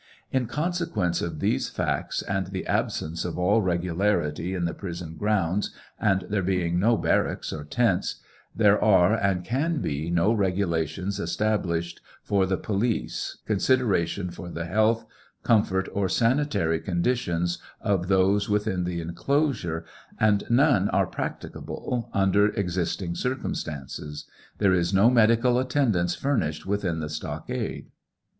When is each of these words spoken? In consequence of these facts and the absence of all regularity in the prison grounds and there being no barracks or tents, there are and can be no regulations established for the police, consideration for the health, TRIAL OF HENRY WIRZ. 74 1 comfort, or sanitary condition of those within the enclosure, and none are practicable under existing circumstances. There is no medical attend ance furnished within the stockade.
In 0.31 0.47
consequence 0.47 1.21
of 1.21 1.41
these 1.41 1.69
facts 1.69 2.23
and 2.23 2.47
the 2.47 2.65
absence 2.65 3.23
of 3.23 3.37
all 3.37 3.61
regularity 3.61 4.55
in 4.55 4.65
the 4.65 4.73
prison 4.73 5.13
grounds 5.15 5.69
and 5.99 6.23
there 6.27 6.41
being 6.41 6.79
no 6.79 6.97
barracks 6.97 7.53
or 7.53 7.63
tents, 7.63 8.15
there 8.55 8.83
are 8.83 9.13
and 9.13 9.45
can 9.45 9.79
be 9.79 10.09
no 10.09 10.33
regulations 10.33 11.19
established 11.19 12.01
for 12.23 12.47
the 12.47 12.57
police, 12.57 13.37
consideration 13.45 14.31
for 14.31 14.49
the 14.49 14.65
health, 14.65 15.05
TRIAL 15.45 15.59
OF 15.59 15.69
HENRY 15.69 15.79
WIRZ. 15.79 15.85
74 15.85 16.01
1 16.01 16.01
comfort, 16.01 16.01
or 16.03 16.09
sanitary 16.09 16.79
condition 16.79 17.45
of 17.81 18.07
those 18.07 18.49
within 18.49 18.85
the 18.85 18.99
enclosure, 19.01 19.85
and 20.19 20.45
none 20.49 20.89
are 20.89 21.05
practicable 21.05 22.09
under 22.11 22.47
existing 22.53 23.13
circumstances. 23.13 24.25
There 24.57 24.73
is 24.73 24.95
no 24.95 25.11
medical 25.11 25.59
attend 25.59 25.95
ance 25.95 26.15
furnished 26.15 26.65
within 26.65 27.01
the 27.01 27.09
stockade. 27.09 27.91